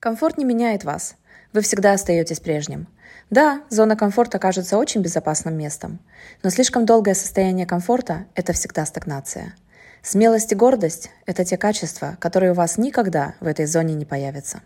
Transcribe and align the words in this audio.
Комфорт 0.00 0.38
не 0.38 0.44
меняет 0.44 0.84
вас. 0.84 1.16
Вы 1.52 1.60
всегда 1.60 1.92
остаетесь 1.92 2.38
прежним. 2.38 2.86
Да, 3.30 3.62
зона 3.68 3.96
комфорта 3.96 4.38
кажется 4.38 4.78
очень 4.78 5.02
безопасным 5.02 5.58
местом, 5.58 5.98
но 6.44 6.50
слишком 6.50 6.86
долгое 6.86 7.14
состояние 7.14 7.66
комфорта– 7.66 8.26
это 8.36 8.52
всегда 8.52 8.86
стагнация. 8.86 9.56
Смелость 10.00 10.52
и 10.52 10.54
гордость– 10.54 11.10
это 11.26 11.44
те 11.44 11.56
качества, 11.56 12.16
которые 12.20 12.52
у 12.52 12.54
вас 12.54 12.78
никогда 12.78 13.34
в 13.40 13.48
этой 13.48 13.66
зоне 13.66 13.94
не 13.94 14.04
появятся. 14.04 14.62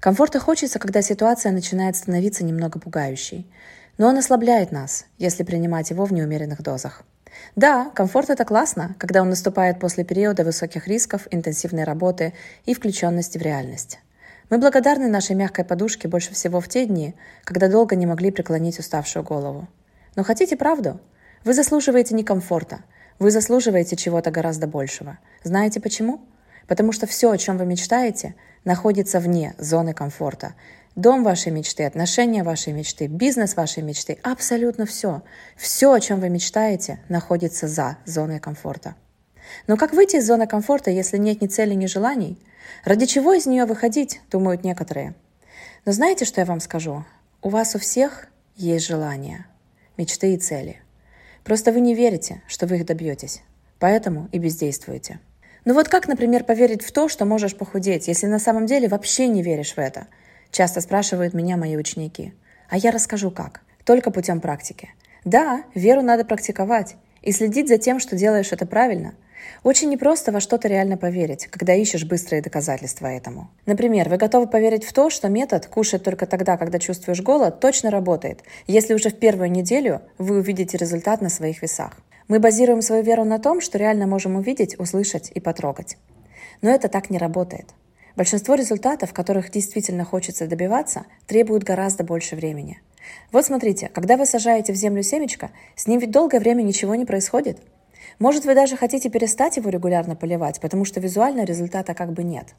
Комфорта 0.00 0.38
хочется, 0.38 0.78
когда 0.78 1.00
ситуация 1.00 1.50
начинает 1.50 1.96
становиться 1.96 2.44
немного 2.44 2.78
пугающей, 2.78 3.50
но 3.96 4.08
он 4.08 4.18
ослабляет 4.18 4.70
нас, 4.70 5.06
если 5.16 5.44
принимать 5.44 5.88
его 5.88 6.04
в 6.04 6.12
неумеренных 6.12 6.60
дозах. 6.62 7.04
Да, 7.56 7.90
комфорт 7.94 8.28
это 8.28 8.44
классно, 8.44 8.94
когда 8.98 9.22
он 9.22 9.30
наступает 9.30 9.80
после 9.80 10.04
периода 10.04 10.44
высоких 10.44 10.86
рисков, 10.86 11.26
интенсивной 11.30 11.84
работы 11.84 12.34
и 12.66 12.74
включенности 12.74 13.38
в 13.38 13.42
реальность. 13.42 13.98
Мы 14.50 14.56
благодарны 14.56 15.08
нашей 15.08 15.36
мягкой 15.36 15.66
подушке 15.66 16.08
больше 16.08 16.32
всего 16.32 16.60
в 16.60 16.68
те 16.68 16.86
дни, 16.86 17.14
когда 17.44 17.68
долго 17.68 17.96
не 17.96 18.06
могли 18.06 18.30
преклонить 18.30 18.78
уставшую 18.78 19.22
голову. 19.22 19.68
Но 20.16 20.24
хотите 20.24 20.56
правду? 20.56 21.00
Вы 21.44 21.52
заслуживаете 21.52 22.14
не 22.14 22.24
комфорта, 22.24 22.80
вы 23.18 23.30
заслуживаете 23.30 23.96
чего-то 23.96 24.30
гораздо 24.30 24.66
большего. 24.66 25.18
Знаете 25.42 25.80
почему? 25.80 26.22
Потому 26.66 26.92
что 26.92 27.06
все, 27.06 27.30
о 27.30 27.38
чем 27.38 27.58
вы 27.58 27.66
мечтаете, 27.66 28.34
находится 28.64 29.20
вне 29.20 29.54
зоны 29.58 29.92
комфорта. 29.92 30.54
Дом 30.96 31.24
вашей 31.24 31.52
мечты, 31.52 31.84
отношения 31.84 32.42
вашей 32.42 32.72
мечты, 32.72 33.06
бизнес 33.06 33.54
вашей 33.54 33.82
мечты, 33.82 34.18
абсолютно 34.22 34.86
все. 34.86 35.22
Все, 35.56 35.92
о 35.92 36.00
чем 36.00 36.20
вы 36.20 36.28
мечтаете, 36.28 37.00
находится 37.08 37.68
за 37.68 37.98
зоной 38.04 38.40
комфорта. 38.40 38.94
Но 39.66 39.76
как 39.76 39.92
выйти 39.92 40.16
из 40.16 40.26
зоны 40.26 40.46
комфорта, 40.46 40.90
если 40.90 41.18
нет 41.18 41.40
ни 41.42 41.46
цели, 41.46 41.74
ни 41.74 41.86
желаний? 41.86 42.38
Ради 42.84 43.06
чего 43.06 43.34
из 43.34 43.46
нее 43.46 43.64
выходить, 43.64 44.20
думают 44.30 44.64
некоторые. 44.64 45.14
Но 45.84 45.92
знаете, 45.92 46.24
что 46.24 46.40
я 46.40 46.44
вам 46.44 46.60
скажу? 46.60 47.04
У 47.42 47.48
вас 47.48 47.74
у 47.74 47.78
всех 47.78 48.28
есть 48.56 48.86
желания, 48.86 49.46
мечты 49.96 50.34
и 50.34 50.38
цели. 50.38 50.80
Просто 51.44 51.72
вы 51.72 51.80
не 51.80 51.94
верите, 51.94 52.42
что 52.46 52.66
вы 52.66 52.76
их 52.76 52.86
добьетесь. 52.86 53.42
Поэтому 53.78 54.28
и 54.32 54.38
бездействуете. 54.38 55.20
Ну 55.64 55.74
вот 55.74 55.88
как, 55.88 56.08
например, 56.08 56.44
поверить 56.44 56.82
в 56.82 56.92
то, 56.92 57.08
что 57.08 57.24
можешь 57.24 57.56
похудеть, 57.56 58.08
если 58.08 58.26
на 58.26 58.38
самом 58.38 58.66
деле 58.66 58.88
вообще 58.88 59.28
не 59.28 59.42
веришь 59.42 59.74
в 59.74 59.78
это? 59.78 60.08
Часто 60.50 60.80
спрашивают 60.80 61.34
меня 61.34 61.56
мои 61.56 61.76
ученики. 61.76 62.34
А 62.68 62.76
я 62.76 62.90
расскажу 62.90 63.30
как. 63.30 63.60
Только 63.84 64.10
путем 64.10 64.40
практики. 64.40 64.90
Да, 65.24 65.62
веру 65.74 66.02
надо 66.02 66.24
практиковать 66.24 66.96
и 67.22 67.32
следить 67.32 67.68
за 67.68 67.78
тем, 67.78 68.00
что 68.00 68.16
делаешь 68.16 68.52
это 68.52 68.66
правильно– 68.66 69.14
очень 69.62 69.90
непросто 69.90 70.32
во 70.32 70.40
что-то 70.40 70.68
реально 70.68 70.96
поверить, 70.96 71.46
когда 71.46 71.74
ищешь 71.74 72.04
быстрые 72.04 72.42
доказательства 72.42 73.06
этому. 73.06 73.50
Например, 73.66 74.08
вы 74.08 74.16
готовы 74.16 74.46
поверить 74.46 74.84
в 74.84 74.92
то, 74.92 75.10
что 75.10 75.28
метод 75.28 75.66
«кушать 75.66 76.02
только 76.02 76.26
тогда, 76.26 76.56
когда 76.56 76.78
чувствуешь 76.78 77.22
голод» 77.22 77.60
точно 77.60 77.90
работает, 77.90 78.42
если 78.66 78.94
уже 78.94 79.10
в 79.10 79.18
первую 79.18 79.50
неделю 79.50 80.02
вы 80.18 80.38
увидите 80.38 80.76
результат 80.76 81.20
на 81.20 81.28
своих 81.28 81.62
весах. 81.62 81.92
Мы 82.28 82.40
базируем 82.40 82.82
свою 82.82 83.02
веру 83.02 83.24
на 83.24 83.38
том, 83.38 83.60
что 83.60 83.78
реально 83.78 84.06
можем 84.06 84.36
увидеть, 84.36 84.78
услышать 84.78 85.30
и 85.34 85.40
потрогать. 85.40 85.96
Но 86.60 86.70
это 86.70 86.88
так 86.88 87.10
не 87.10 87.18
работает. 87.18 87.66
Большинство 88.16 88.54
результатов, 88.54 89.12
которых 89.12 89.50
действительно 89.50 90.04
хочется 90.04 90.46
добиваться, 90.46 91.06
требуют 91.26 91.62
гораздо 91.62 92.04
больше 92.04 92.36
времени. 92.36 92.80
Вот 93.32 93.46
смотрите, 93.46 93.90
когда 93.94 94.16
вы 94.16 94.26
сажаете 94.26 94.72
в 94.72 94.76
землю 94.76 95.02
семечко, 95.02 95.50
с 95.76 95.86
ним 95.86 96.00
ведь 96.00 96.10
долгое 96.10 96.40
время 96.40 96.62
ничего 96.62 96.94
не 96.94 97.04
происходит– 97.04 97.58
может, 98.18 98.44
вы 98.44 98.54
даже 98.54 98.76
хотите 98.76 99.10
перестать 99.10 99.56
его 99.56 99.70
регулярно 99.70 100.16
поливать, 100.16 100.60
потому 100.60 100.84
что 100.84 101.00
визуально 101.00 101.44
результата 101.44 101.94
как 101.94 102.12
бы 102.12 102.24
нет. 102.24 102.54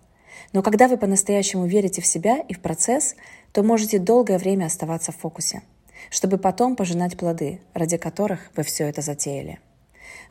Но 0.53 0.63
когда 0.63 0.87
вы 0.87 0.97
по-настоящему 0.97 1.65
верите 1.65 2.01
в 2.01 2.05
себя 2.05 2.37
и 2.47 2.53
в 2.53 2.61
процесс, 2.61 3.15
то 3.51 3.61
можете 3.61 3.99
долгое 3.99 4.37
время 4.37 4.65
оставаться 4.65 5.11
в 5.11 5.17
фокусе, 5.17 5.61
чтобы 6.09 6.37
потом 6.37 6.75
пожинать 6.75 7.17
плоды, 7.17 7.59
ради 7.73 7.97
которых 7.97 8.51
вы 8.55 8.63
все 8.63 8.85
это 8.85 9.01
затеяли. 9.01 9.59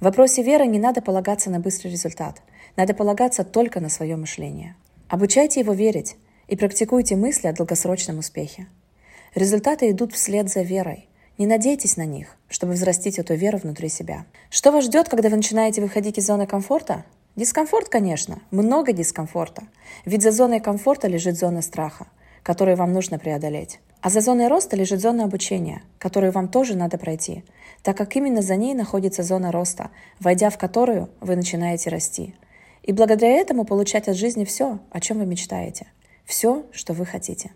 В 0.01 0.05
вопросе 0.05 0.43
веры 0.43 0.67
не 0.67 0.79
надо 0.79 1.03
полагаться 1.03 1.51
на 1.51 1.61
быстрый 1.61 1.89
результат, 1.89 2.41
надо 2.77 2.95
полагаться 2.95 3.45
только 3.45 3.81
на 3.81 3.91
свое 3.91 4.17
мышление. 4.17 4.77
Обучайте 5.09 5.61
его 5.61 5.75
верить 5.75 6.17
и 6.47 6.57
практикуйте 6.57 7.17
мысли 7.17 7.49
о 7.49 7.53
долгосрочном 7.53 8.19
успехе. 8.19 8.67
Результаты 9.35 9.91
идут 9.91 10.15
вслед 10.15 10.49
за 10.49 10.63
верой– 10.63 11.07
не 11.39 11.47
надейтесь 11.47 11.97
на 11.97 12.05
них, 12.05 12.37
чтобы 12.49 12.73
взрастить 12.73 13.19
эту 13.19 13.35
веру 13.35 13.59
внутри 13.59 13.89
себя. 13.89 14.27
Что 14.51 14.73
вас 14.73 14.85
ждет, 14.85 15.09
когда 15.09 15.29
вы 15.29 15.37
начинаете 15.37 15.81
выходить 15.81 16.19
из 16.19 16.27
зоны 16.27 16.47
комфорта? 16.47 17.05
Дискомфорт, 17.37 17.89
конечно, 17.89 18.41
много 18.51 18.93
дискомфорта. 18.93 19.63
Ведь 20.05 20.23
за 20.23 20.33
зоной 20.33 20.59
комфорта 20.59 21.07
лежит 21.07 21.39
зона 21.39 21.63
страха, 21.63 22.09
которую 22.43 22.77
вам 22.77 22.93
нужно 22.93 23.21
преодолеть. 23.21 23.79
А 24.01 24.11
за 24.11 24.21
зоной 24.21 24.49
роста 24.49 24.77
лежит 24.77 25.01
зона 25.01 25.25
обучения, 25.25 25.83
которую 25.99 26.33
вам 26.33 26.49
тоже 26.49 26.77
надо 26.77 26.99
пройти, 26.99 27.45
так 27.83 27.97
как 27.97 28.17
именно 28.17 28.43
за 28.43 28.57
ней 28.57 28.75
находится 28.75 29.23
зона 29.23 29.53
роста, 29.53 29.91
войдя 30.19 30.51
в 30.51 30.59
которую 30.59 31.09
вы 31.21 31.37
начинаете 31.37 31.91
расти. 31.91 32.35
И 32.83 32.93
благодаря 32.93 33.37
этому 33.37 33.65
получать 33.65 34.09
от 34.09 34.17
жизни 34.17 34.45
все, 34.45 34.81
о 34.91 35.01
чем 35.01 35.19
вы 35.19 35.27
мечтаете. 35.27 35.87
Все, 36.25 36.65
что 36.73 36.93
вы 36.93 37.07
хотите. 37.07 37.53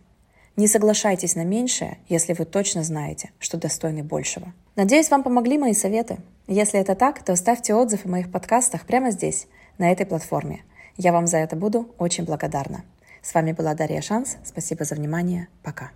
Не 0.57 0.67
соглашайтесь 0.67 1.35
на 1.35 1.45
меньшее, 1.45 1.99
если 2.09 2.35
вы 2.35 2.45
точно 2.45 2.83
знаете, 2.83 3.31
что 3.39 3.57
достойны 3.57 4.03
большего. 4.03 4.53
Надеюсь, 4.77 5.11
вам 5.11 5.23
помогли 5.23 5.57
мои 5.57 5.73
советы. 5.73 6.19
Если 6.47 6.79
это 6.79 6.95
так, 6.95 7.23
то 7.23 7.33
оставьте 7.33 7.75
отзыв 7.75 8.05
о 8.05 8.09
моих 8.09 8.31
подкастах 8.31 8.85
прямо 8.85 9.11
здесь, 9.11 9.47
на 9.79 9.91
этой 9.91 10.05
платформе. 10.05 10.63
Я 10.97 11.13
вам 11.13 11.27
за 11.27 11.39
это 11.39 11.57
буду 11.57 11.89
очень 11.99 12.25
благодарна. 12.25 12.85
С 13.23 13.33
вами 13.35 13.53
была 13.53 13.75
Дарья 13.75 14.03
Шанс. 14.03 14.37
Спасибо 14.45 14.85
за 14.85 14.95
внимание. 14.97 15.49
Пока. 15.63 15.93